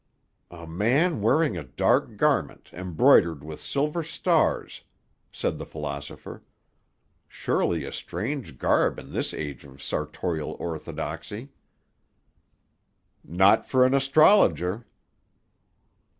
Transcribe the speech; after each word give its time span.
"A 0.49 0.65
man 0.65 1.21
wearing 1.21 1.55
a 1.55 1.63
dark 1.63 2.17
garment 2.17 2.71
embroidered 2.73 3.43
with 3.43 3.61
silver 3.61 4.01
stars," 4.01 4.81
said 5.31 5.59
the 5.59 5.63
philosopher. 5.67 6.41
"Surely 7.27 7.85
a 7.85 7.91
strange 7.91 8.57
garb 8.57 8.97
in 8.97 9.11
this 9.11 9.31
age 9.31 9.63
of 9.63 9.79
sartorial 9.83 10.57
orthodoxy." 10.59 11.49
"Not 13.23 13.63
for 13.63 13.85
an 13.85 13.93
astrologer." 13.93 14.87